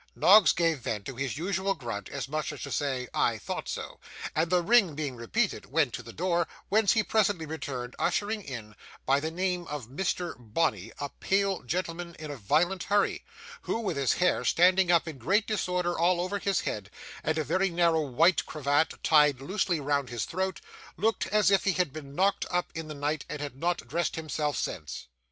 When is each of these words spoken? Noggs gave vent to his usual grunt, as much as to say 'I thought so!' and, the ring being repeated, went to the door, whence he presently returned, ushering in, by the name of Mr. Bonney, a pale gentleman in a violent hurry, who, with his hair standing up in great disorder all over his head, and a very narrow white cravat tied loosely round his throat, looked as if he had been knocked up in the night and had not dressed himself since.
Noggs 0.15 0.51
gave 0.51 0.79
vent 0.79 1.05
to 1.05 1.15
his 1.15 1.37
usual 1.37 1.75
grunt, 1.75 2.09
as 2.09 2.27
much 2.27 2.51
as 2.51 2.63
to 2.63 2.71
say 2.71 3.07
'I 3.13 3.37
thought 3.37 3.69
so!' 3.69 3.99
and, 4.35 4.49
the 4.49 4.63
ring 4.63 4.95
being 4.95 5.15
repeated, 5.15 5.67
went 5.67 5.93
to 5.93 6.01
the 6.01 6.11
door, 6.11 6.47
whence 6.69 6.93
he 6.93 7.03
presently 7.03 7.45
returned, 7.45 7.95
ushering 7.99 8.41
in, 8.43 8.75
by 9.05 9.19
the 9.19 9.29
name 9.29 9.67
of 9.67 9.89
Mr. 9.89 10.33
Bonney, 10.39 10.91
a 10.97 11.09
pale 11.19 11.61
gentleman 11.61 12.15
in 12.17 12.31
a 12.31 12.35
violent 12.35 12.85
hurry, 12.85 13.23
who, 13.61 13.77
with 13.79 13.95
his 13.95 14.13
hair 14.13 14.43
standing 14.43 14.91
up 14.91 15.07
in 15.07 15.19
great 15.19 15.45
disorder 15.45 15.95
all 15.99 16.19
over 16.19 16.39
his 16.39 16.61
head, 16.61 16.89
and 17.23 17.37
a 17.37 17.43
very 17.43 17.69
narrow 17.69 18.01
white 18.01 18.43
cravat 18.47 19.03
tied 19.03 19.39
loosely 19.39 19.79
round 19.79 20.09
his 20.09 20.25
throat, 20.25 20.61
looked 20.97 21.27
as 21.27 21.51
if 21.51 21.63
he 21.63 21.73
had 21.73 21.93
been 21.93 22.15
knocked 22.15 22.47
up 22.49 22.71
in 22.73 22.87
the 22.87 22.95
night 22.95 23.23
and 23.29 23.39
had 23.39 23.55
not 23.55 23.87
dressed 23.87 24.15
himself 24.15 24.57
since. 24.57 25.05